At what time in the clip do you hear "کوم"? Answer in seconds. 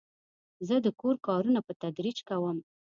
2.29-2.57